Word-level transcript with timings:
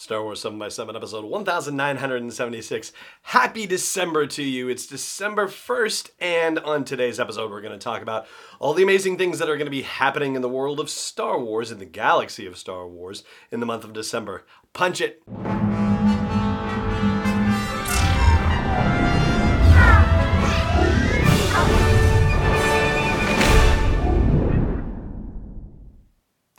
Star 0.00 0.22
Wars 0.22 0.40
7 0.40 0.58
by 0.58 0.70
7 0.70 0.96
episode 0.96 1.26
1976. 1.26 2.92
Happy 3.20 3.66
December 3.66 4.26
to 4.28 4.42
you. 4.42 4.70
It's 4.70 4.86
December 4.86 5.46
1st, 5.46 6.12
and 6.18 6.58
on 6.60 6.86
today's 6.86 7.20
episode, 7.20 7.50
we're 7.50 7.60
going 7.60 7.78
to 7.78 7.84
talk 7.84 8.00
about 8.00 8.26
all 8.60 8.72
the 8.72 8.82
amazing 8.82 9.18
things 9.18 9.38
that 9.38 9.50
are 9.50 9.58
going 9.58 9.66
to 9.66 9.70
be 9.70 9.82
happening 9.82 10.36
in 10.36 10.40
the 10.40 10.48
world 10.48 10.80
of 10.80 10.88
Star 10.88 11.38
Wars, 11.38 11.70
in 11.70 11.80
the 11.80 11.84
galaxy 11.84 12.46
of 12.46 12.56
Star 12.56 12.88
Wars, 12.88 13.24
in 13.50 13.60
the 13.60 13.66
month 13.66 13.84
of 13.84 13.92
December. 13.92 14.46
Punch 14.72 15.02
it! 15.02 15.22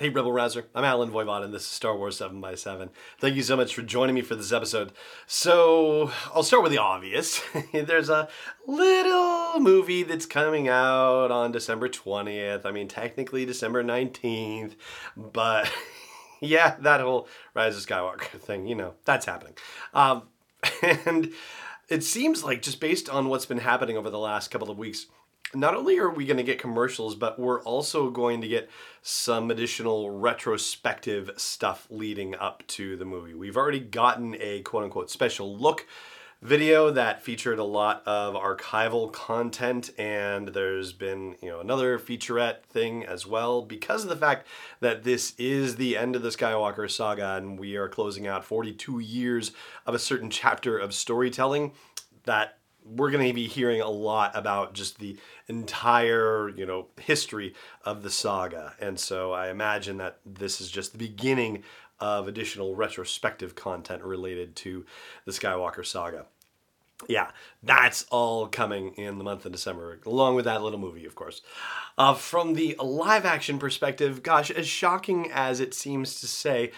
Hey, 0.02 0.10
Rebel 0.10 0.32
Rouser. 0.32 0.66
I'm 0.74 0.84
Allen 0.84 1.12
Voivod, 1.12 1.44
and 1.44 1.54
this 1.54 1.62
is 1.62 1.68
Star 1.68 1.96
Wars 1.96 2.18
7 2.18 2.42
by 2.42 2.56
7 2.56 2.90
Thank 3.20 3.36
you 3.36 3.44
so 3.44 3.56
much 3.56 3.76
for 3.76 3.84
joining 3.84 4.16
me 4.16 4.24
for 4.24 4.34
this 4.36 4.52
episode. 4.52 4.94
So, 5.28 6.12
I'll 6.34 6.42
start 6.42 6.64
with 6.64 6.72
the 6.72 6.80
obvious. 6.80 7.40
There's 7.72 8.10
a 8.10 8.28
little 8.66 9.60
movie 9.60 10.02
that's 10.02 10.26
coming 10.26 10.68
out 10.68 11.30
on 11.30 11.52
December 11.52 11.88
20th. 11.88 12.66
I 12.66 12.72
mean, 12.72 12.88
technically 12.88 13.46
December 13.46 13.84
19th, 13.84 14.74
but 15.16 15.72
yeah, 16.42 16.78
that 16.80 17.02
whole 17.02 17.28
Rise 17.54 17.78
of 17.78 17.86
Skywalker 17.86 18.40
thing, 18.40 18.66
you 18.66 18.74
know, 18.74 18.96
that's 19.06 19.28
happening. 19.28 19.54
Um, 19.94 20.24
and 20.82 21.32
it 21.90 22.04
seems 22.04 22.44
like, 22.44 22.64
just 22.64 22.80
based 22.80 23.08
on 23.08 23.30
what's 23.30 23.46
been 23.46 23.60
happening 23.60 23.98
over 23.98 24.10
the 24.10 24.18
last 24.18 24.50
couple 24.50 24.72
of 24.72 24.80
weeks, 24.80 25.06
not 25.54 25.76
only 25.76 25.98
are 26.00 26.10
we 26.10 26.26
going 26.26 26.38
to 26.38 26.44
get 26.44 26.60
commercials, 26.60 27.16
but 27.16 27.40
we're 27.40 27.62
also 27.64 28.10
going 28.10 28.42
to 28.42 28.48
get 28.48 28.70
some 29.02 29.52
additional 29.52 30.10
retrospective 30.10 31.32
stuff 31.38 31.88
leading 31.90 32.36
up 32.36 32.66
to 32.68 32.96
the 32.98 33.06
movie. 33.06 33.34
We've 33.34 33.58
already 33.58 33.80
gotten 33.80 34.36
a 34.40 34.62
quote 34.62 34.84
unquote 34.84 35.10
special 35.10 35.56
look 35.56 35.86
video 36.42 36.90
that 36.90 37.22
featured 37.22 37.60
a 37.60 37.64
lot 37.64 38.02
of 38.08 38.34
archival 38.34 39.12
content 39.12 39.92
and 40.00 40.48
there's 40.48 40.92
been 40.92 41.36
you 41.40 41.48
know 41.48 41.60
another 41.60 42.00
featurette 42.00 42.64
thing 42.64 43.06
as 43.06 43.28
well 43.28 43.62
because 43.62 44.02
of 44.02 44.10
the 44.10 44.16
fact 44.16 44.48
that 44.80 45.04
this 45.04 45.36
is 45.38 45.76
the 45.76 45.96
end 45.96 46.16
of 46.16 46.24
the 46.24 46.30
skywalker 46.30 46.90
saga 46.90 47.36
and 47.36 47.60
we 47.60 47.76
are 47.76 47.88
closing 47.88 48.26
out 48.26 48.44
42 48.44 48.98
years 48.98 49.52
of 49.86 49.94
a 49.94 50.00
certain 50.00 50.32
chapter 50.32 50.80
of 50.80 50.96
storytelling 50.96 51.74
that 52.24 52.58
we're 52.86 53.12
going 53.12 53.28
to 53.28 53.34
be 53.34 53.48
hearing 53.48 53.82
a 53.82 53.90
lot 53.90 54.36
about 54.36 54.74
just 54.74 55.00
the 55.00 55.18
entire, 55.48 56.50
you 56.50 56.66
know, 56.66 56.88
history 57.00 57.54
of 57.86 58.04
the 58.04 58.10
saga. 58.10 58.74
And 58.80 59.00
so 59.00 59.32
I 59.32 59.50
imagine 59.50 59.98
that 59.98 60.20
this 60.26 60.60
is 60.60 60.72
just 60.72 60.92
the 60.92 60.98
beginning 60.98 61.64
of 62.00 62.28
additional 62.28 62.76
retrospective 62.76 63.56
content 63.56 64.04
related 64.04 64.56
to 64.58 64.86
the 65.26 65.32
Skywalker 65.32 65.86
saga. 65.86 66.26
Yeah, 67.08 67.32
that's 67.64 68.06
all 68.12 68.48
coming 68.48 68.94
in 68.94 69.18
the 69.18 69.24
month 69.24 69.46
of 69.46 69.52
December, 69.52 70.00
along 70.06 70.36
with 70.36 70.46
that 70.46 70.62
little 70.62 70.80
movie, 70.80 71.06
of 71.06 71.16
course. 71.16 71.42
Uh, 71.98 72.14
from 72.14 72.54
the 72.54 72.76
live 72.80 73.26
action 73.26 73.58
perspective, 73.58 74.22
gosh, 74.22 74.52
as 74.52 74.68
shocking 74.68 75.32
as 75.32 75.60
it 75.60 75.74
seems 75.74 76.20
to 76.22 76.28
say, 76.28 76.72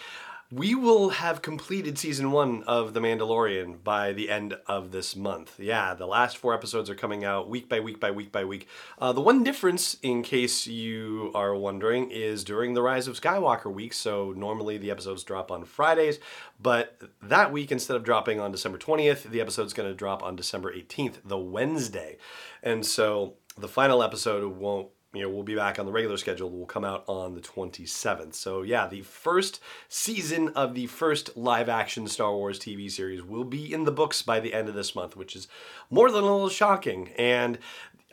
we 0.54 0.76
will 0.76 1.10
have 1.10 1.42
completed 1.42 1.98
season 1.98 2.32
one 2.32 2.62
of 2.64 2.94
The 2.94 3.00
Mandalorian 3.00 3.84
by 3.84 4.14
the 4.14 4.30
end 4.30 4.56
of 4.68 4.92
this 4.92 5.16
month. 5.16 5.60
Yeah, 5.60 5.96
the 5.96 6.06
last 6.06 6.38
four 6.38 6.54
episodes 6.54 6.92
are 6.92 6.96
coming 6.96 7.26
out 7.26 7.50
week 7.50 7.68
by 7.68 7.80
week 7.80 8.00
by 8.00 8.12
week 8.12 8.32
by 8.32 8.46
week. 8.46 8.68
Uh, 9.00 9.14
the 9.14 9.22
one 9.22 9.44
difference, 9.44 9.98
in 10.04 10.22
case 10.22 10.68
you 10.68 11.32
are 11.34 11.56
wondering, 11.56 12.12
is 12.12 12.44
during 12.44 12.76
the 12.76 12.84
Rise 12.84 13.08
of 13.08 13.20
Skywalker 13.20 13.74
week. 13.74 13.94
So 13.94 14.32
normally 14.38 14.78
the 14.78 14.92
episodes 14.92 15.24
drop 15.24 15.50
on 15.50 15.66
Fridays, 15.66 16.20
but 16.62 17.02
that 17.24 17.52
week, 17.52 17.72
instead 17.72 17.98
of 17.98 18.04
dropping 18.04 18.40
on 18.40 18.52
December 18.52 18.78
20th, 18.78 19.24
the 19.24 19.42
episode's 19.42 19.74
going 19.74 19.90
to 19.90 19.96
drop 19.96 20.22
on 20.22 20.36
December 20.36 20.72
18th, 20.72 21.16
the 21.26 21.38
Wednesday. 21.38 22.18
And 22.62 22.86
so 22.86 23.38
the 23.58 23.68
final 23.68 24.04
episode 24.04 24.46
won't 24.56 24.90
you 25.14 25.22
know, 25.22 25.30
we'll 25.30 25.44
be 25.44 25.56
back 25.56 25.78
on 25.78 25.86
the 25.86 25.92
regular 25.92 26.18
schedule. 26.18 26.50
We'll 26.50 26.66
come 26.66 26.84
out 26.84 27.04
on 27.08 27.36
the 27.36 27.42
27th. 27.42 28.34
So 28.34 28.64
yeah, 28.64 28.88
the 28.88 29.02
first 29.02 29.60
season 29.88 30.50
of 30.50 30.74
the 30.74 30.88
first 30.88 31.38
live 31.38 31.70
action 31.70 32.08
Star 32.08 32.34
Wars 32.34 32.60
TV 32.60 32.90
series 32.90 33.22
will 33.22 33.44
be 33.44 33.72
in 33.72 33.84
the 33.84 33.92
books 33.92 34.24
by 34.24 34.40
the 34.40 34.54
end 34.54 34.70
of 34.70 34.76
this 34.76 34.96
month, 34.96 35.16
which 35.16 35.36
is 35.36 35.48
more 35.92 36.10
than 36.10 36.24
a 36.24 36.32
little 36.32 36.50
shocking. 36.50 37.10
And 37.16 37.60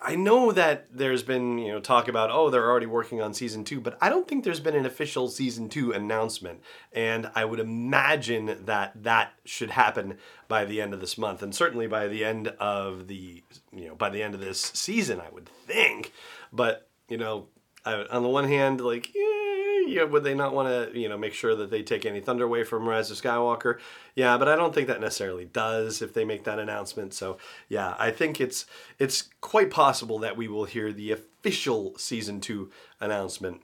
I 0.03 0.15
know 0.15 0.53
that 0.53 0.87
there's 0.91 1.23
been, 1.23 1.59
you 1.59 1.73
know, 1.73 1.81
talk 1.81 2.09
about, 2.09 2.31
oh, 2.31 2.49
they're 2.49 2.71
already 2.71 2.87
working 2.87 3.21
on 3.21 3.35
season 3.35 3.65
two, 3.65 3.81
but 3.81 3.99
I 4.01 4.09
don't 4.09 4.27
think 4.27 4.45
there's 4.45 4.61
been 4.61 4.77
an 4.77 4.87
official 4.87 5.29
season 5.29 5.69
two 5.69 5.93
announcement. 5.93 6.61
And 6.93 7.31
I 7.35 7.47
would 7.47 7.61
imagine 7.61 8.65
that 8.65 9.03
that 9.03 9.33
should 9.45 9.71
happen 9.71 10.17
by 10.49 10.65
the 10.65 10.81
end 10.81 10.95
of 10.95 11.01
this 11.01 11.17
month. 11.17 11.43
And 11.43 11.55
certainly 11.55 11.87
by 11.87 12.09
the 12.09 12.25
end 12.25 12.49
of 12.59 13.09
the, 13.09 13.43
you 13.73 13.89
know, 13.89 13.95
by 13.95 14.11
the 14.11 14.23
end 14.23 14.35
of 14.35 14.41
this 14.41 14.61
season, 14.61 15.21
I 15.21 15.31
would 15.31 15.49
think. 15.67 16.13
But 16.51 16.90
you 17.11 17.19
know, 17.19 17.47
I, 17.85 18.05
on 18.11 18.23
the 18.23 18.29
one 18.29 18.47
hand, 18.47 18.81
like, 18.81 19.15
yeah, 19.15 19.87
yeah, 19.87 20.05
would 20.05 20.25
they 20.25 20.35
not 20.35 20.55
want 20.55 20.69
to, 20.69 20.99
you 20.99 21.09
know, 21.09 21.19
make 21.19 21.35
sure 21.35 21.55
that 21.57 21.71
they 21.71 21.83
take 21.83 22.07
any 22.07 22.21
thunder 22.21 22.45
away 22.45 22.65
from 22.65 22.89
Rise 22.89 23.11
of 23.11 23.21
Skywalker? 23.21 23.79
Yeah, 24.15 24.39
but 24.39 24.49
I 24.49 24.57
don't 24.57 24.75
think 24.75 24.87
that 24.87 25.01
necessarily 25.01 25.47
does 25.47 26.01
if 26.01 26.15
they 26.15 26.25
make 26.25 26.45
that 26.45 26.59
announcement. 26.59 27.13
So 27.13 27.39
yeah, 27.69 27.97
I 27.99 28.11
think 28.11 28.41
it's 28.41 28.67
it's 28.99 29.29
quite 29.41 29.71
possible 29.71 30.19
that 30.21 30.37
we 30.37 30.49
will 30.49 30.65
hear 30.65 30.93
the 30.93 31.11
official 31.11 31.97
season 31.99 32.41
two 32.41 32.71
announcement 33.01 33.63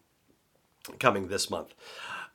coming 0.99 1.29
this 1.29 1.51
month. 1.51 1.75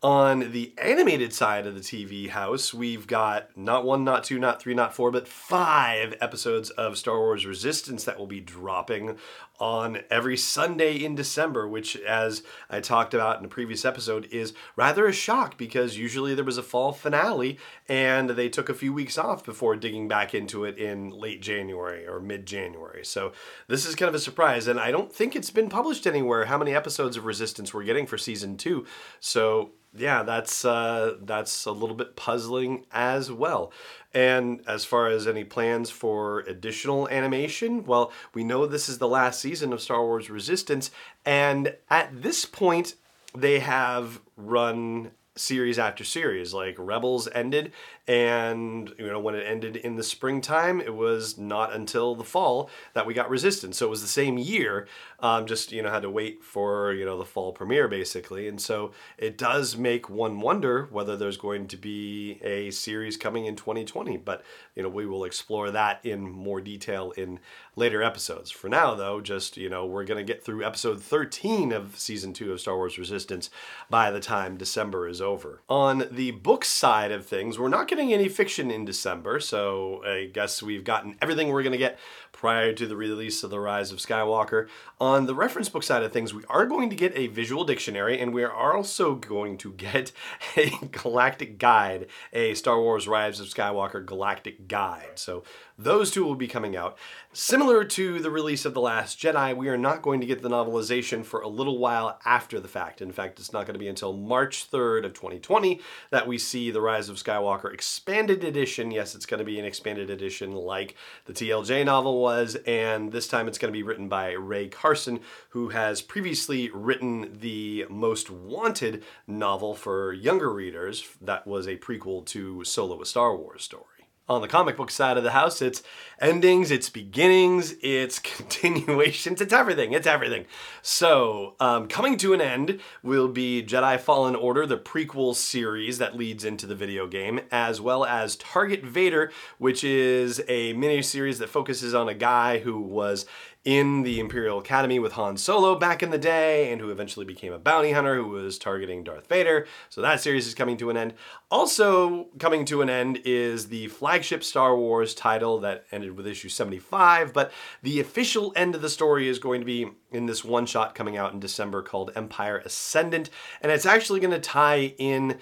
On 0.04 0.52
the 0.52 0.74
animated 0.80 1.32
side 1.32 1.68
of 1.68 1.76
the 1.76 1.80
TV 1.80 2.28
house, 2.28 2.74
we've 2.74 3.06
got 3.06 3.56
not 3.56 3.86
one, 3.86 4.04
not 4.04 4.24
two, 4.24 4.40
not 4.40 4.60
three, 4.60 4.74
not 4.74 4.96
four, 4.96 5.12
but 5.12 5.28
five 5.28 6.16
episodes 6.20 6.72
of 6.72 6.98
Star 6.98 7.20
Wars 7.20 7.46
Resistance 7.46 8.04
that 8.06 8.18
will 8.18 8.26
be 8.26 8.40
dropping 8.40 9.18
on 9.60 10.00
every 10.10 10.36
Sunday 10.36 10.96
in 10.96 11.14
December, 11.14 11.68
which, 11.68 11.96
as 11.98 12.42
I 12.68 12.80
talked 12.80 13.14
about 13.14 13.38
in 13.38 13.46
a 13.46 13.48
previous 13.48 13.86
episode, 13.86 14.28
is 14.32 14.56
rather 14.76 15.06
a 15.06 15.14
shock 15.14 15.56
because 15.56 16.00
usually 16.00 16.34
there 16.34 16.44
was 16.44 16.58
a 16.58 16.64
fall 16.64 16.94
finale 16.94 17.60
and 17.88 18.32
they 18.32 18.50
took 18.50 18.70
a 18.70 18.74
few 18.74 18.92
weeks 18.92 19.20
off 19.20 19.46
before 19.46 19.76
digging 19.76 20.08
back 20.08 20.34
into 20.34 20.66
it 20.66 20.80
in 20.80 21.12
late 21.12 21.44
January 21.44 22.08
or 22.08 22.20
mid 22.20 22.48
January. 22.48 23.06
So 23.06 23.34
this 23.68 23.86
is 23.86 23.94
kind 23.94 24.10
of 24.10 24.16
a 24.16 24.20
surprise, 24.20 24.66
and 24.66 24.80
I 24.80 24.90
don't 24.90 25.14
think 25.14 25.36
it's 25.36 25.52
been 25.52 25.70
published 25.70 26.08
anywhere 26.08 26.46
how 26.46 26.58
many 26.58 26.74
episodes 26.74 27.18
of 27.18 27.26
Resistance 27.26 27.72
we're 27.72 27.84
getting 27.84 28.08
for 28.08 28.18
season 28.18 28.58
two. 28.58 28.88
So 29.20 29.74
yeah, 29.96 30.24
that's 30.24 30.64
uh, 30.64 31.16
that's 31.22 31.66
a 31.66 31.72
little 31.72 31.96
bit 31.96 32.16
puzzling 32.16 32.86
as 32.92 33.32
well. 33.32 33.72
And 34.14 34.62
as 34.68 34.86
far 34.86 35.08
as 35.08 35.28
any 35.28 35.44
plans 35.44 35.90
for 35.90 36.42
additional 36.42 37.08
animation, 37.10 37.86
well, 37.86 38.12
we 38.34 38.44
know 38.44 38.66
this 38.66 38.90
is 38.90 38.98
the 38.98 39.08
last 39.08 39.40
season 39.40 39.74
of 39.74 39.82
Star 39.82 40.04
Wars 40.04 40.30
Resistance, 40.30 40.92
and 41.26 41.76
at 41.90 42.22
this 42.22 42.46
point, 42.46 42.96
they 43.36 43.60
have 43.60 44.22
run 44.38 45.12
series 45.36 45.80
after 45.80 46.04
series. 46.04 46.54
Like 46.54 46.76
Rebels 46.78 47.28
ended, 47.34 47.72
and 48.08 48.94
you 48.98 49.08
know 49.08 49.20
when 49.20 49.36
it 49.36 49.46
ended 49.46 49.76
in 49.76 49.96
the 49.96 50.04
springtime, 50.04 50.82
it 50.82 50.96
was 50.96 51.38
not 51.38 51.74
until 51.74 52.16
the 52.16 52.24
fall 52.24 52.70
that 52.94 53.06
we 53.06 53.14
got 53.14 53.30
Resistance. 53.30 53.78
So 53.78 53.86
it 53.86 53.90
was 53.90 54.02
the 54.02 54.08
same 54.08 54.38
year, 54.38 54.88
um, 55.20 55.46
just 55.46 55.72
you 55.72 55.82
know 55.82 55.92
had 55.92 56.02
to 56.02 56.10
wait 56.10 56.44
for 56.44 56.94
you 56.94 57.06
know 57.06 57.18
the 57.18 57.26
fall 57.26 57.52
premiere 57.54 57.88
basically. 57.88 58.48
And 58.48 58.60
so 58.60 58.92
it 59.18 59.38
does 59.38 59.78
make 59.78 60.10
one 60.10 60.40
wonder 60.42 60.88
whether 60.92 61.16
there's 61.16 61.38
going 61.38 61.68
to 61.68 61.78
be 61.78 62.40
a 62.42 62.72
series 62.72 63.18
coming 63.18 63.46
in 63.46 63.56
2020. 63.56 64.18
But 64.18 64.44
you 64.76 64.82
know 64.82 64.90
we 64.90 65.06
will 65.06 65.24
explore 65.24 65.70
that 65.72 66.04
in 66.04 66.22
more 66.22 66.60
detail 66.60 67.12
in 67.12 67.40
later 67.76 68.02
episodes. 68.02 68.50
For 68.50 68.68
now, 68.68 68.96
though, 68.96 69.22
just 69.22 69.58
you 69.58 69.70
know 69.70 69.86
we're 69.86 70.06
gonna 70.06 70.24
get 70.24 70.44
through 70.44 70.66
episode 70.66 71.04
13 71.04 71.72
of 71.72 72.00
season 72.00 72.34
two 72.34 72.52
of 72.52 72.60
Star 72.60 72.76
Wars 72.76 72.98
Resistance 72.98 73.52
by 73.92 74.10
the 74.10 74.20
time 74.20 74.58
December 74.58 75.08
is 75.08 75.22
over. 75.22 75.62
On 75.70 76.08
the 76.10 76.32
book 76.32 76.66
side 76.66 77.12
of 77.12 77.28
things, 77.28 77.60
we're 77.60 77.70
not 77.70 77.91
getting 77.92 78.12
any 78.12 78.28
fiction 78.28 78.72
in 78.72 78.84
December, 78.84 79.40
so 79.40 80.04
I 80.04 80.26
guess 80.34 80.64
we've 80.64 80.84
gotten 80.84 81.16
everything 81.22 81.50
we're 81.50 81.62
gonna 81.62 81.78
get 81.78 82.00
prior 82.32 82.74
to 82.74 82.88
the 82.88 82.96
release 82.96 83.44
of 83.44 83.52
The 83.52 83.60
Rise 83.60 83.92
of 83.92 84.00
Skywalker. 84.00 84.68
On 85.00 85.28
the 85.28 85.36
reference 85.36 85.70
book 85.70 85.84
side 85.84 86.02
of 86.02 86.12
things, 86.12 86.34
we 86.34 86.44
are 86.50 86.66
going 86.66 86.90
to 86.90 86.96
get 86.96 87.16
a 87.16 87.28
visual 87.28 87.64
dictionary, 87.64 88.20
and 88.20 88.34
we 88.34 88.44
are 88.44 88.52
also 88.52 89.14
going 89.14 89.58
to 89.60 89.74
get 89.74 90.12
a 90.58 90.72
galactic 90.92 91.60
guide, 91.60 92.08
a 92.34 92.56
Star 92.56 92.82
Wars 92.82 93.08
Rise 93.08 93.40
of 93.40 93.48
Skywalker 93.48 94.04
galactic 94.04 94.68
guide. 94.68 95.12
So 95.16 95.44
those 95.78 96.10
two 96.12 96.24
will 96.24 96.36
be 96.36 96.48
coming 96.48 96.76
out. 96.76 96.98
Similar 97.34 97.84
to 97.86 98.20
the 98.20 98.32
release 98.32 98.66
of 98.66 98.74
The 98.74 98.82
Last 98.82 99.20
Jedi, 99.20 99.56
we 99.56 99.70
are 99.70 99.78
not 99.78 100.02
going 100.02 100.22
to 100.22 100.28
get 100.28 100.42
the 100.42 100.50
novelization 100.50 101.26
for 101.26 101.42
a 101.42 101.48
little 101.48 101.78
while 101.78 102.20
after 102.26 102.60
the 102.60 102.68
fact. 102.68 103.02
In 103.02 103.12
fact, 103.12 103.40
it's 103.40 103.54
not 103.54 103.66
going 103.66 103.74
to 103.74 103.80
be 103.80 103.88
until 103.88 104.14
March 104.14 104.70
3rd 104.72 105.06
of 105.06 105.12
of 105.12 105.16
2020 105.16 105.80
that 106.10 106.28
we 106.28 106.38
see 106.38 106.72
The 106.72 106.82
Rise 106.82 107.10
of 107.10 107.18
Skywalker 107.18 107.72
expanded 107.82 108.44
edition. 108.44 108.92
Yes, 108.92 109.16
it's 109.16 109.26
going 109.26 109.40
to 109.40 109.44
be 109.44 109.58
an 109.58 109.66
expanded 109.66 110.12
edition 110.12 110.52
like 110.52 110.94
the 111.26 111.34
TLJ 111.34 111.84
novel 111.84 112.22
was, 112.22 112.56
and 112.68 113.12
this 113.12 113.28
time 113.28 113.48
it's 113.48 113.58
going 113.58 113.74
to 113.74 113.76
be 113.76 113.82
written 113.82 114.08
by 114.08 114.34
Rae 114.34 114.68
Carson, 114.68 115.20
who 115.50 115.70
has 115.70 116.00
previously 116.00 116.70
written 116.70 117.40
the 117.40 117.88
Most 117.90 118.30
Wanted 118.30 119.04
novel 119.26 119.74
for 119.74 120.14
younger 120.14 120.54
readers 120.54 121.10
that 121.22 121.48
was 121.48 121.66
a 121.66 121.76
prequel 121.76 122.24
to 122.28 122.64
Solo 122.64 123.02
a 123.02 123.06
Star 123.08 123.36
Wars 123.36 123.64
story 123.64 124.01
on 124.36 124.42
the 124.42 124.48
comic 124.48 124.78
book 124.78 124.92
side 124.92 125.18
of 125.18 125.24
the 125.24 125.32
house. 125.32 125.62
It's 125.62 125.84
endings, 126.20 126.72
it's 126.72 126.90
beginnings, 126.90 127.76
it's 127.82 128.20
continuations, 128.20 129.42
it's 129.42 129.54
everything, 129.54 129.94
it's 129.94 130.08
everything. 130.08 130.46
So, 130.82 131.56
um, 131.60 131.88
coming 131.88 132.18
to 132.18 132.34
an 132.34 132.42
end 132.42 132.80
will 133.04 133.28
be 133.28 133.64
Jedi 133.64 134.00
Fallen 134.00 134.36
Order, 134.36 134.66
the 134.66 134.78
prequel 134.78 135.36
series 135.36 135.98
that 135.98 136.16
leads 136.16 136.46
into 136.46 136.66
the 136.66 136.76
video 136.76 137.08
game, 137.08 137.42
as 137.52 137.82
well 137.82 138.06
as 138.06 138.36
Target 138.36 138.84
Vader, 138.84 139.32
which 139.58 139.84
is 139.84 140.42
a 140.48 140.74
mini 140.74 141.02
series 141.02 141.40
that 141.40 141.50
focuses 141.50 141.94
on 141.94 142.08
a 142.08 142.14
guy 142.14 142.60
who 142.60 142.80
was 142.80 143.26
in 143.64 144.02
the 144.02 144.20
Imperial 144.20 144.58
Academy 144.58 144.98
with 144.98 145.12
Han 145.14 145.38
Solo 145.38 145.76
back 145.78 146.02
in 146.02 146.10
the 146.10 146.18
day, 146.18 146.72
and 146.72 146.82
who 146.82 146.90
eventually 146.90 147.26
became 147.26 147.54
a 147.54 147.60
bounty 147.60 147.92
hunter 147.92 148.16
who 148.16 148.28
was 148.28 148.58
targeting 148.58 149.04
Darth 149.04 149.28
Vader. 149.28 149.68
So 149.90 150.02
that 150.02 150.20
series 150.20 150.48
is 150.48 150.56
coming 150.56 150.78
to 150.78 150.90
an 150.90 150.98
end. 150.98 151.14
Also, 151.52 152.28
coming 152.40 152.66
to 152.66 152.82
an 152.82 152.90
end 152.90 153.22
is 153.24 153.68
the 153.68 153.88
flagship 154.22 154.44
Star 154.44 154.78
Wars 154.78 155.16
title 155.16 155.62
that 155.62 155.86
ended 155.92 156.16
with 156.16 156.28
issue 156.28 156.48
75, 156.48 157.34
but 157.34 157.52
the 157.82 158.00
official 158.00 158.54
end 158.56 158.76
of 158.76 158.82
the 158.84 158.90
story 158.90 159.28
is 159.28 159.40
going 159.40 159.62
to 159.62 159.66
be 159.66 159.88
in 160.12 160.28
this 160.28 160.46
one 160.46 160.68
shot 160.68 160.94
coming 160.94 161.18
out 161.18 161.34
in 161.34 161.40
December 161.40 161.82
called 161.82 162.12
Empire 162.16 162.62
Ascendant, 162.64 163.32
and 163.62 163.72
it's 163.72 163.88
actually 163.88 164.20
going 164.20 164.30
to 164.30 164.40
tie 164.40 164.94
in 165.00 165.40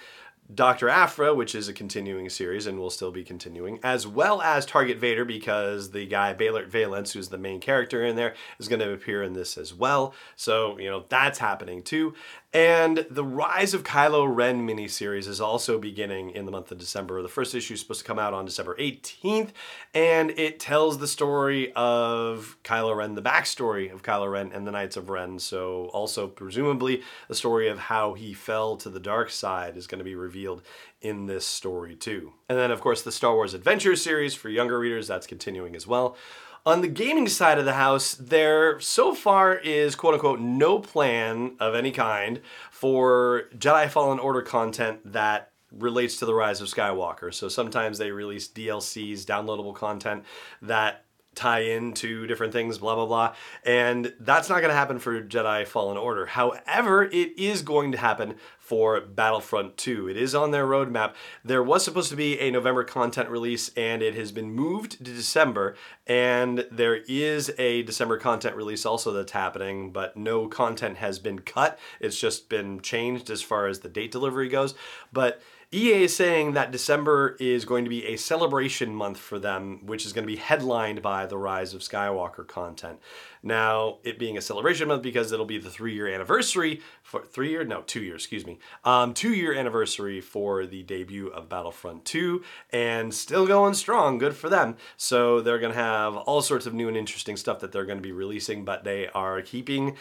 Dr. 0.51 0.87
Aphra, 0.89 1.35
which 1.35 1.53
is 1.53 1.67
a 1.67 1.73
continuing 1.73 2.29
series 2.29 2.65
and 2.65 2.79
will 2.79 2.89
still 2.89 3.11
be 3.11 3.23
continuing, 3.23 3.79
as 3.83 4.07
well 4.07 4.41
as 4.41 4.65
Target 4.65 4.97
Vader, 4.97 5.25
because 5.25 5.91
the 5.91 6.07
guy 6.07 6.33
Beilert 6.33 6.69
Valance, 6.69 7.11
who's 7.11 7.29
the 7.29 7.37
main 7.37 7.59
character 7.59 8.03
in 8.03 8.15
there, 8.15 8.33
is 8.59 8.67
going 8.69 8.79
to 8.79 8.93
appear 8.93 9.21
in 9.21 9.33
this 9.33 9.57
as 9.57 9.73
well. 9.73 10.13
So, 10.37 10.79
you 10.79 10.89
know, 10.89 11.03
that's 11.09 11.37
happening 11.37 11.83
too. 11.83 12.15
And 12.51 13.05
the 13.11 13.23
Rise 13.23 13.75
of 13.75 13.83
Kylo 13.83 14.25
Ren 14.27 14.65
miniseries 14.67 15.27
is 15.27 15.39
also 15.39 15.77
beginning 15.77 16.31
in 16.31 16.45
the 16.45 16.51
month 16.51 16.71
of 16.71 16.79
December. 16.79 17.21
The 17.21 17.27
first 17.27 17.53
issue 17.53 17.75
is 17.75 17.81
supposed 17.81 17.99
to 17.99 18.07
come 18.07 18.17
out 18.17 18.33
on 18.33 18.45
December 18.45 18.75
18th, 18.77 19.49
and 19.93 20.31
it 20.31 20.59
tells 20.59 20.97
the 20.97 21.07
story 21.07 21.71
of 21.75 22.57
Kylo 22.63 22.95
Ren, 22.95 23.13
the 23.13 23.21
backstory 23.21 23.93
of 23.93 24.01
Kylo 24.01 24.31
Ren 24.31 24.51
and 24.51 24.65
the 24.65 24.71
Knights 24.71 24.97
of 24.97 25.11
Ren. 25.11 25.37
So, 25.37 25.91
also 25.93 26.25
presumably, 26.25 27.03
the 27.27 27.35
story 27.35 27.67
of 27.67 27.77
how 27.77 28.15
he 28.15 28.33
fell 28.33 28.77
to 28.77 28.89
the 28.89 28.99
dark 28.99 29.29
side 29.29 29.77
is 29.77 29.85
going 29.85 29.99
to 29.99 30.05
be 30.05 30.15
revealed 30.15 30.63
in 31.01 31.27
this 31.27 31.45
story 31.45 31.95
too. 31.95 32.33
And 32.49 32.57
then, 32.57 32.71
of 32.71 32.81
course, 32.81 33.03
the 33.03 33.11
Star 33.11 33.35
Wars 33.35 33.53
Adventure 33.53 33.95
series 33.95 34.33
for 34.33 34.49
younger 34.49 34.79
readers, 34.79 35.07
that's 35.07 35.27
continuing 35.27 35.75
as 35.75 35.85
well. 35.85 36.17
On 36.65 36.81
the 36.81 36.87
gaming 36.87 37.27
side 37.27 37.57
of 37.57 37.65
the 37.65 37.73
house, 37.73 38.15
there 38.15 38.79
so 38.79 39.15
far 39.15 39.55
is 39.55 39.95
quote 39.95 40.15
unquote 40.15 40.39
no 40.39 40.79
plan 40.79 41.55
of 41.59 41.73
any 41.73 41.91
kind 41.91 42.41
for 42.69 43.43
Jedi 43.57 43.89
Fallen 43.89 44.19
Order 44.19 44.41
content 44.41 44.99
that 45.13 45.51
relates 45.71 46.17
to 46.17 46.25
the 46.25 46.33
rise 46.33 46.61
of 46.61 46.67
Skywalker. 46.67 47.33
So 47.33 47.47
sometimes 47.47 47.97
they 47.97 48.11
release 48.11 48.47
DLCs, 48.47 49.23
downloadable 49.23 49.75
content 49.75 50.23
that 50.61 51.05
tie 51.35 51.59
into 51.59 52.27
different 52.27 52.53
things, 52.53 52.77
blah, 52.77 52.95
blah, 52.95 53.05
blah. 53.05 53.35
And 53.65 54.13
that's 54.19 54.49
not 54.49 54.59
going 54.59 54.71
to 54.71 54.75
happen 54.75 54.99
for 54.99 55.21
Jedi 55.21 55.65
Fallen 55.65 55.97
Order. 55.97 56.25
However, 56.25 57.03
it 57.03 57.37
is 57.37 57.61
going 57.61 57.91
to 57.93 57.97
happen 57.97 58.35
for 58.57 59.01
Battlefront 59.01 59.77
2. 59.77 60.09
It 60.09 60.17
is 60.17 60.35
on 60.35 60.51
their 60.51 60.67
roadmap. 60.67 61.13
There 61.43 61.63
was 61.63 61.83
supposed 61.83 62.09
to 62.11 62.15
be 62.15 62.39
a 62.39 62.51
November 62.51 62.83
content 62.83 63.29
release 63.29 63.71
and 63.75 64.01
it 64.01 64.15
has 64.15 64.31
been 64.31 64.51
moved 64.51 64.97
to 64.97 65.03
December. 65.03 65.75
And 66.05 66.67
there 66.71 66.97
is 67.07 67.51
a 67.57 67.83
December 67.83 68.17
content 68.17 68.55
release 68.55 68.85
also 68.85 69.11
that's 69.11 69.31
happening, 69.31 69.91
but 69.91 70.17
no 70.17 70.47
content 70.47 70.97
has 70.97 71.19
been 71.19 71.39
cut. 71.39 71.79
It's 71.99 72.19
just 72.19 72.49
been 72.49 72.79
changed 72.81 73.29
as 73.29 73.41
far 73.41 73.67
as 73.67 73.79
the 73.79 73.89
date 73.89 74.11
delivery 74.11 74.49
goes. 74.49 74.75
But 75.11 75.41
EA 75.71 76.05
is 76.05 76.15
saying 76.15 76.53
that 76.53 76.71
December 76.71 77.37
is 77.39 77.63
going 77.63 77.83
to 77.83 77.91
be 77.91 78.03
a 78.07 78.15
celebration 78.15 78.95
month 78.95 79.19
for 79.19 79.37
them, 79.37 79.85
which 79.85 80.03
is 80.03 80.13
going 80.13 80.23
to 80.25 80.31
be 80.31 80.39
headlined 80.39 80.99
by 81.03 81.27
the 81.27 81.37
Rise 81.37 81.75
of 81.75 81.81
Skywalker 81.81 82.47
content. 82.47 82.97
Now, 83.43 83.99
it 84.03 84.17
being 84.17 84.35
a 84.35 84.41
celebration 84.41 84.87
month 84.87 85.03
because 85.03 85.31
it'll 85.31 85.45
be 85.45 85.59
the 85.59 85.69
three 85.69 85.93
year 85.93 86.07
anniversary 86.07 86.81
for 87.03 87.23
three 87.23 87.51
year, 87.51 87.63
no, 87.63 87.83
two 87.83 88.01
year, 88.01 88.15
excuse 88.15 88.47
me, 88.47 88.57
um, 88.83 89.13
two 89.13 89.31
year 89.31 89.53
anniversary 89.53 90.21
for 90.21 90.65
the 90.65 90.81
debut 90.81 91.27
of 91.27 91.49
Battlefront 91.49 92.03
2 92.03 92.43
and 92.71 93.13
still 93.13 93.45
going 93.45 93.75
strong. 93.75 94.17
Good 94.17 94.35
for 94.35 94.49
them. 94.49 94.75
So 94.97 95.39
they're 95.39 95.59
going 95.59 95.73
to 95.73 95.79
have 95.79 96.17
all 96.17 96.41
sorts 96.41 96.65
of 96.65 96.73
new 96.73 96.87
and 96.87 96.97
interesting 96.97 97.37
stuff 97.37 97.59
that 97.59 97.71
they're 97.71 97.85
going 97.85 97.99
to 97.99 98.03
be 98.03 98.11
releasing, 98.11 98.65
but 98.65 98.85
they 98.85 99.07
are 99.09 99.39
keeping 99.43 99.97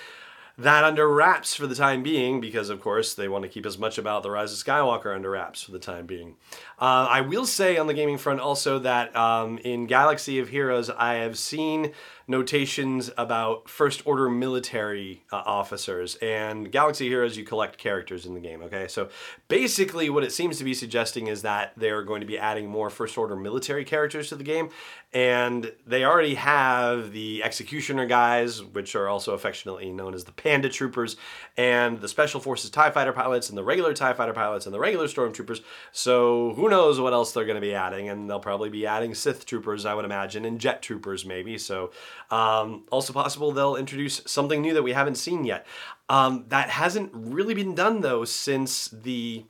that 0.59 0.83
under 0.83 1.09
wraps 1.09 1.55
for 1.55 1.69
the 1.69 1.75
time 1.75 2.03
being, 2.03 2.41
because 2.41 2.69
of 2.69 2.81
course 2.81 3.15
they 3.15 3.29
want 3.29 3.45
to 3.45 3.49
keep 3.49 3.65
as 3.65 3.79
much 3.79 3.97
about 3.97 4.25
the 4.25 4.31
Rise 4.31 4.53
of 4.53 4.59
Skywalker 4.59 5.15
under 5.15 5.31
wraps 5.31 5.63
for 5.63 5.71
the 5.71 5.79
time 5.79 6.05
being. 6.05 6.35
Uh, 6.81 7.07
I 7.09 7.21
will 7.21 7.47
say 7.47 7.79
on 7.79 7.87
the 7.87 7.95
gaming 7.95 8.19
front 8.19 8.41
also 8.41 8.81
that 8.81 9.15
um, 9.15 9.59
in 9.59 9.87
Galaxy 9.87 10.41
of 10.41 10.49
Heroes, 10.49 10.91
I 10.91 11.15
have 11.15 11.39
seen 11.39 11.93
notations 12.29 13.11
about 13.17 13.69
First 13.69 14.07
Order 14.07 14.29
military 14.29 15.25
uh, 15.33 15.43
officers. 15.47 16.17
And 16.17 16.71
Galaxy 16.71 17.09
Heroes, 17.09 17.37
you 17.37 17.45
collect 17.45 17.79
characters 17.79 18.27
in 18.27 18.35
the 18.35 18.41
game, 18.41 18.63
okay? 18.63 18.87
So 18.87 19.09
basically, 19.49 20.11
what 20.11 20.23
it 20.23 20.33
seems 20.33 20.59
to 20.59 20.65
be 20.65 20.75
suggesting 20.75 21.27
is 21.27 21.43
that 21.43 21.73
they're 21.77 22.03
going 22.03 22.21
to 22.21 22.27
be 22.27 22.39
adding 22.39 22.69
more 22.69 22.91
First 22.91 23.17
Order 23.17 23.35
military 23.35 23.85
characters 23.85 24.29
to 24.29 24.37
the 24.37 24.45
game. 24.45 24.69
And 25.15 25.73
they 25.87 26.05
already 26.05 26.35
have 26.35 27.13
the 27.13 27.43
Executioner 27.43 28.05
guys, 28.05 28.63
which 28.63 28.95
are 28.95 29.09
also 29.09 29.33
affectionately 29.33 29.91
known 29.91 30.13
as 30.13 30.25
the 30.25 30.33
Panda 30.33 30.69
Troopers, 30.69 31.17
and 31.57 31.99
the 32.03 32.09
Special 32.09 32.41
Forces 32.41 32.69
TIE 32.69 32.91
Fighter 32.91 33.15
pilots, 33.15 33.49
and 33.49 33.57
the 33.57 33.65
regular 33.65 33.95
TIE 33.95 34.13
Fighter 34.13 34.35
pilots, 34.35 34.67
and 34.67 34.75
the 34.75 34.79
regular 34.79 35.07
Stormtroopers. 35.07 35.63
So 35.93 36.53
who 36.57 36.69
knows 36.69 37.01
what 37.01 37.15
else 37.15 37.33
they're 37.33 37.47
going 37.47 37.55
to 37.55 37.61
be 37.63 37.75
adding? 37.75 38.11
And 38.11 38.29
they'll 38.29 38.39
probably 38.39 38.69
be 38.69 38.87
adding 38.87 39.15
Sith 39.15 39.47
Troopers, 39.47 39.87
I 39.87 39.95
would 39.95 40.05
imagine, 40.05 40.45
and 40.45 40.61
Jet 40.61 40.83
Troopers 40.83 41.25
maybe. 41.25 41.57
So 41.57 41.91
um, 42.31 42.85
also 42.91 43.13
possible 43.13 43.53
they'll 43.53 43.77
introduce 43.77 44.21
something 44.27 44.61
new 44.61 44.75
that 44.75 44.83
we 44.83 44.93
haven't 44.93 45.17
seen 45.17 45.45
yet. 45.45 45.67
Um, 46.09 46.47
that 46.49 46.71
hasn't 46.71 47.11
really 47.15 47.55
been 47.55 47.75
done 47.75 48.01
though 48.01 48.25
since 48.25 48.89
the 48.89 49.45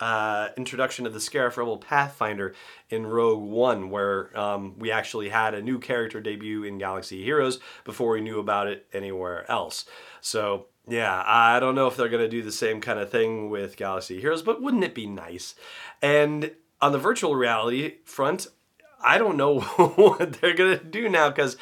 uh, 0.00 0.48
introduction 0.56 1.06
of 1.06 1.12
the 1.12 1.18
Scarif 1.18 1.56
Rebel 1.56 1.76
Pathfinder 1.76 2.54
in 2.88 3.06
Rogue 3.06 3.42
One, 3.42 3.90
where 3.90 4.36
um, 4.38 4.78
we 4.78 4.90
actually 4.90 5.28
had 5.28 5.54
a 5.54 5.62
new 5.62 5.78
character 5.78 6.20
debut 6.20 6.64
in 6.64 6.78
Galaxy 6.78 7.22
Heroes 7.22 7.60
before 7.84 8.12
we 8.12 8.22
knew 8.22 8.38
about 8.38 8.66
it 8.66 8.86
anywhere 8.92 9.48
else. 9.50 9.84
So 10.22 10.66
yeah, 10.88 11.22
I 11.26 11.60
don't 11.60 11.74
know 11.74 11.86
if 11.86 11.96
they're 11.96 12.08
going 12.08 12.22
to 12.22 12.28
do 12.28 12.42
the 12.42 12.50
same 12.50 12.80
kind 12.80 12.98
of 12.98 13.10
thing 13.10 13.50
with 13.50 13.76
Galaxy 13.76 14.20
Heroes, 14.20 14.42
but 14.42 14.62
wouldn't 14.62 14.84
it 14.84 14.94
be 14.94 15.06
nice? 15.06 15.54
And 16.00 16.52
on 16.80 16.92
the 16.92 16.98
virtual 16.98 17.36
reality 17.36 17.96
front, 18.04 18.48
I 19.02 19.18
don't 19.18 19.36
know 19.36 19.60
what 19.96 20.34
they're 20.34 20.54
gonna 20.54 20.82
do 20.82 21.08
now 21.08 21.30
because 21.30 21.56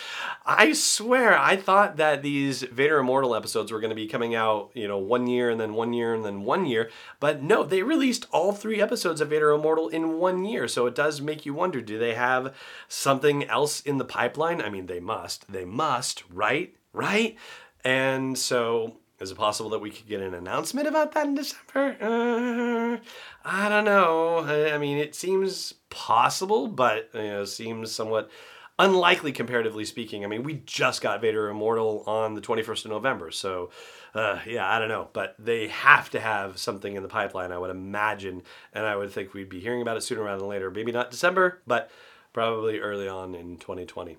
I 0.44 0.72
swear 0.72 1.38
I 1.38 1.56
thought 1.56 1.96
that 1.96 2.22
these 2.22 2.62
Vader 2.62 2.98
Immortal 2.98 3.34
episodes 3.34 3.70
were 3.70 3.80
gonna 3.80 3.94
be 3.94 4.06
coming 4.06 4.34
out, 4.34 4.70
you 4.74 4.88
know, 4.88 4.98
one 4.98 5.26
year 5.26 5.50
and 5.50 5.60
then 5.60 5.74
one 5.74 5.92
year 5.92 6.14
and 6.14 6.24
then 6.24 6.42
one 6.42 6.66
year. 6.66 6.90
But 7.20 7.42
no, 7.42 7.64
they 7.64 7.82
released 7.82 8.26
all 8.32 8.52
three 8.52 8.80
episodes 8.80 9.20
of 9.20 9.30
Vader 9.30 9.50
Immortal 9.50 9.88
in 9.88 10.18
one 10.18 10.44
year. 10.44 10.68
So 10.68 10.86
it 10.86 10.94
does 10.94 11.20
make 11.20 11.46
you 11.46 11.54
wonder 11.54 11.80
do 11.80 11.98
they 11.98 12.14
have 12.14 12.54
something 12.88 13.44
else 13.44 13.80
in 13.80 13.98
the 13.98 14.04
pipeline? 14.04 14.60
I 14.60 14.70
mean, 14.70 14.86
they 14.86 15.00
must. 15.00 15.50
They 15.50 15.64
must, 15.64 16.24
right? 16.30 16.74
Right? 16.92 17.36
And 17.84 18.36
so 18.36 18.96
is 19.20 19.30
it 19.30 19.36
possible 19.36 19.70
that 19.70 19.80
we 19.80 19.90
could 19.90 20.06
get 20.06 20.20
an 20.20 20.34
announcement 20.34 20.86
about 20.86 21.12
that 21.12 21.26
in 21.26 21.34
December? 21.34 21.96
Uh, 22.00 22.98
I 23.44 23.68
don't 23.68 23.84
know. 23.84 24.44
I 24.72 24.78
mean, 24.78 24.98
it 24.98 25.14
seems 25.14 25.74
possible, 25.90 26.68
but 26.68 27.10
you 27.14 27.22
know, 27.22 27.44
seems 27.44 27.90
somewhat 27.90 28.30
unlikely 28.78 29.32
comparatively 29.32 29.84
speaking. 29.84 30.24
I 30.24 30.28
mean, 30.28 30.44
we 30.44 30.62
just 30.64 31.02
got 31.02 31.20
Vader 31.20 31.48
Immortal 31.48 32.04
on 32.06 32.34
the 32.34 32.40
21st 32.40 32.84
of 32.84 32.90
November, 32.92 33.32
so 33.32 33.70
uh, 34.14 34.38
yeah, 34.46 34.70
I 34.70 34.78
don't 34.78 34.88
know. 34.88 35.08
But 35.12 35.34
they 35.38 35.66
have 35.68 36.10
to 36.10 36.20
have 36.20 36.58
something 36.58 36.94
in 36.94 37.02
the 37.02 37.08
pipeline, 37.08 37.50
I 37.50 37.58
would 37.58 37.70
imagine, 37.70 38.42
and 38.72 38.86
I 38.86 38.94
would 38.94 39.10
think 39.10 39.34
we'd 39.34 39.48
be 39.48 39.60
hearing 39.60 39.82
about 39.82 39.96
it 39.96 40.02
sooner 40.02 40.22
rather 40.22 40.40
than 40.40 40.48
later. 40.48 40.70
Maybe 40.70 40.92
not 40.92 41.10
December, 41.10 41.60
but 41.66 41.90
probably 42.32 42.78
early 42.78 43.08
on 43.08 43.34
in 43.34 43.56
2020. 43.56 44.16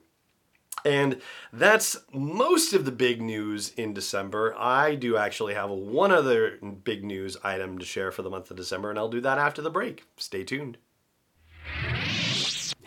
And 0.85 1.21
that's 1.51 1.97
most 2.13 2.73
of 2.73 2.85
the 2.85 2.91
big 2.91 3.21
news 3.21 3.73
in 3.75 3.93
December. 3.93 4.55
I 4.57 4.95
do 4.95 5.17
actually 5.17 5.53
have 5.53 5.69
one 5.69 6.11
other 6.11 6.57
big 6.83 7.03
news 7.03 7.37
item 7.43 7.77
to 7.77 7.85
share 7.85 8.11
for 8.11 8.21
the 8.21 8.29
month 8.29 8.51
of 8.51 8.57
December, 8.57 8.89
and 8.89 8.97
I'll 8.97 9.09
do 9.09 9.21
that 9.21 9.37
after 9.37 9.61
the 9.61 9.69
break. 9.69 10.03
Stay 10.17 10.43
tuned. 10.43 10.77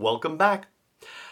Welcome 0.00 0.38
back. 0.38 0.68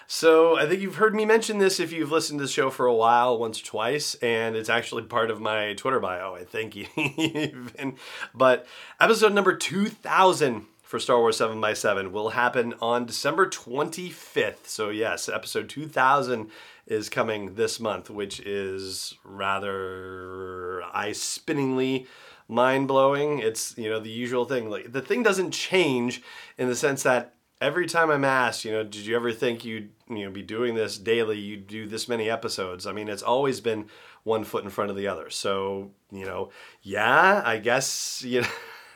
So 0.07 0.59
I 0.59 0.67
think 0.67 0.83
you've 0.83 0.97
heard 0.97 1.15
me 1.15 1.25
mention 1.25 1.57
this 1.57 1.81
if 1.81 1.91
you've 1.91 2.13
listened 2.13 2.39
to 2.41 2.45
the 2.45 2.51
show 2.51 2.69
for 2.69 2.85
a 2.85 2.95
while, 2.95 3.39
once 3.39 3.63
or 3.63 3.65
twice, 3.65 4.15
and 4.17 4.57
it's 4.57 4.69
actually 4.69 5.05
part 5.05 5.31
of 5.31 5.41
my 5.41 5.73
Twitter 5.73 5.99
bio. 5.99 6.35
I 6.35 6.45
think 6.45 6.77
even, 6.99 7.97
but 8.35 8.67
episode 9.01 9.33
number 9.33 9.57
two 9.57 9.87
thousand 9.87 10.67
for 10.83 10.99
Star 10.99 11.19
Wars 11.19 11.39
7 11.39 11.59
by 11.59 11.73
7 11.73 12.13
will 12.13 12.31
happen 12.31 12.75
on 12.83 13.07
December 13.07 13.47
25th. 13.47 14.67
So, 14.67 14.89
yes, 14.89 15.29
episode 15.29 15.69
2000 15.69 16.51
is 16.87 17.09
coming 17.11 17.55
this 17.55 17.79
month, 17.79 18.09
which 18.09 18.41
is 18.41 19.15
rather 19.25 20.83
eye 20.93 21.13
spinningly 21.13 22.07
mind 22.49 22.89
blowing. 22.89 23.39
It's, 23.39 23.77
you 23.77 23.91
know, 23.91 24.01
the 24.01 24.09
usual 24.11 24.47
thing. 24.47 24.71
Like, 24.71 24.93
the 24.93 25.03
thing 25.03 25.23
doesn't 25.23 25.51
change 25.53 26.23
in 26.57 26.69
the 26.69 26.77
sense 26.77 27.03
that 27.03 27.35
every 27.61 27.87
time 27.87 28.11
I'm 28.11 28.25
asked, 28.25 28.65
you 28.65 28.73
know, 28.73 28.83
did 28.83 29.07
you 29.07 29.17
ever 29.17 29.33
think 29.33 29.65
you'd 29.65 29.91
you 30.09 30.25
know 30.25 30.31
be 30.31 30.43
doing 30.43 30.75
this 30.75 30.99
daily? 30.99 31.39
You'd 31.39 31.67
do 31.67 31.87
this 31.87 32.09
many 32.09 32.31
episodes. 32.31 32.87
I 32.87 32.93
mean, 32.93 33.09
it's 33.09 33.23
always 33.23 33.61
been 33.61 33.87
one 34.25 34.45
foot 34.45 34.65
in 34.65 34.71
front 34.71 34.91
of 34.91 34.97
the 34.97 35.09
other. 35.09 35.31
So 35.31 35.91
you 36.11 36.25
know, 36.25 36.51
yeah, 36.83 37.43
I 37.45 37.59
guess 37.59 38.23
you 38.27 38.43
know. 38.43 38.49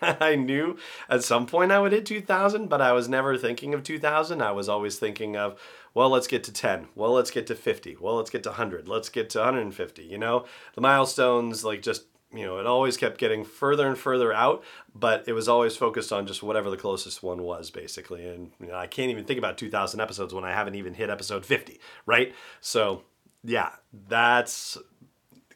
I 0.02 0.34
knew 0.34 0.76
at 1.08 1.22
some 1.22 1.46
point 1.46 1.70
I 1.70 1.78
would 1.78 1.92
hit 1.92 2.04
2000, 2.06 2.68
but 2.68 2.80
I 2.80 2.90
was 2.90 3.08
never 3.08 3.38
thinking 3.38 3.72
of 3.72 3.84
2000. 3.84 4.42
I 4.42 4.50
was 4.50 4.68
always 4.68 4.98
thinking 4.98 5.36
of, 5.36 5.60
well, 5.94 6.10
let's 6.10 6.26
get 6.26 6.42
to 6.44 6.52
10. 6.52 6.88
Well, 6.96 7.12
let's 7.12 7.30
get 7.30 7.46
to 7.46 7.54
50. 7.54 7.98
Well, 8.00 8.16
let's 8.16 8.28
get 8.28 8.42
to 8.42 8.48
100. 8.48 8.88
Let's 8.88 9.08
get 9.08 9.30
to 9.30 9.38
150. 9.38 10.02
You 10.02 10.18
know, 10.18 10.44
the 10.74 10.80
milestones 10.80 11.64
like 11.64 11.82
just 11.82 12.06
you 12.34 12.46
know, 12.46 12.58
it 12.58 12.66
always 12.66 12.96
kept 12.96 13.18
getting 13.18 13.44
further 13.44 13.86
and 13.86 13.98
further 13.98 14.32
out, 14.32 14.64
but 14.94 15.24
it 15.26 15.32
was 15.32 15.48
always 15.48 15.76
focused 15.76 16.12
on 16.12 16.26
just 16.26 16.42
whatever 16.42 16.70
the 16.70 16.76
closest 16.76 17.22
one 17.22 17.42
was, 17.42 17.70
basically. 17.70 18.26
And 18.26 18.52
you 18.60 18.68
know, 18.68 18.76
I 18.76 18.86
can't 18.86 19.10
even 19.10 19.24
think 19.24 19.38
about 19.38 19.58
2,000 19.58 20.00
episodes 20.00 20.32
when 20.32 20.44
I 20.44 20.52
haven't 20.52 20.74
even 20.74 20.94
hit 20.94 21.10
episode 21.10 21.44
50, 21.44 21.80
right? 22.06 22.34
So, 22.60 23.02
yeah, 23.44 23.70
that's 24.08 24.78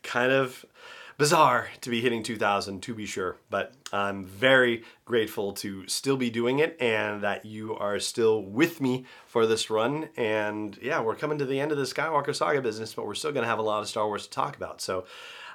kind 0.02 0.33
of 0.33 0.64
bizarre 1.18 1.68
to 1.80 1.88
be 1.88 2.00
hitting 2.02 2.23
2000 2.23 2.83
to 2.83 2.95
be 2.95 3.06
sure 3.06 3.37
but 3.49 3.73
i'm 3.92 4.25
very 4.25 4.85
grateful 5.06 5.52
to 5.52 5.87
still 5.88 6.16
be 6.16 6.28
doing 6.28 6.59
it 6.59 6.76
and 6.78 7.23
that 7.23 7.45
you 7.47 7.75
are 7.76 7.99
still 7.99 8.42
with 8.42 8.80
me 8.83 9.04
for 9.26 9.47
this 9.47 9.71
run 9.71 10.09
and 10.16 10.78
yeah 10.83 11.00
we're 11.00 11.16
coming 11.16 11.38
to 11.38 11.47
the 11.47 11.59
end 11.59 11.73
of 11.73 11.78
the 11.78 11.85
skywalker 11.85 12.35
saga 12.35 12.61
business 12.61 12.92
but 12.92 13.06
we're 13.06 13.14
still 13.14 13.33
going 13.33 13.42
to 13.42 13.49
have 13.49 13.59
a 13.59 13.62
lot 13.62 13.80
of 13.80 13.88
star 13.88 14.06
wars 14.06 14.25
to 14.25 14.30
talk 14.30 14.56
about 14.56 14.80
so 14.80 15.06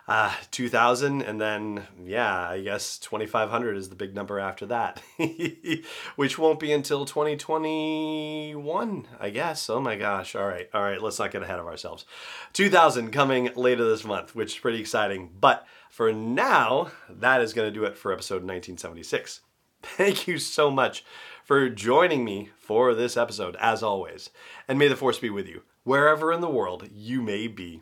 uh, 0.07 0.33
2000 0.51 1.21
and 1.21 1.39
then 1.39 1.85
yeah 2.03 2.49
i 2.49 2.61
guess 2.61 2.97
2500 2.97 3.77
is 3.77 3.89
the 3.89 3.95
big 3.95 4.15
number 4.15 4.39
after 4.39 4.65
that 4.65 5.01
which 6.15 6.37
won't 6.37 6.59
be 6.59 6.71
until 6.71 7.05
2021 7.05 9.07
i 9.19 9.29
guess. 9.29 9.69
Oh 9.69 9.79
my 9.79 9.95
gosh. 9.95 10.35
All 10.35 10.47
right. 10.47 10.69
All 10.73 10.81
right. 10.81 11.01
Let's 11.01 11.19
not 11.19 11.31
get 11.31 11.43
ahead 11.43 11.59
of 11.59 11.65
ourselves. 11.65 12.05
2000 12.53 13.11
coming 13.11 13.49
later 13.55 13.87
this 13.87 14.03
month 14.03 14.35
which 14.35 14.53
is 14.53 14.59
pretty 14.59 14.79
exciting. 14.79 15.29
But 15.39 15.65
for 15.89 16.11
now 16.11 16.91
that 17.09 17.41
is 17.41 17.53
going 17.53 17.71
to 17.71 17.79
do 17.79 17.85
it 17.85 17.97
for 17.97 18.13
episode 18.13 18.43
1976 18.43 19.41
thank 19.83 20.27
you 20.27 20.37
so 20.37 20.69
much 20.69 21.03
for 21.43 21.69
joining 21.69 22.23
me 22.23 22.49
for 22.57 22.93
this 22.93 23.17
episode 23.17 23.55
as 23.59 23.81
always. 23.81 24.29
And 24.67 24.77
may 24.77 24.87
the 24.87 24.95
force 24.95 25.19
be 25.19 25.29
with 25.29 25.47
you 25.47 25.63
wherever 25.83 26.31
in 26.31 26.41
the 26.41 26.49
world 26.49 26.87
you 26.93 27.21
may 27.21 27.47
be 27.47 27.81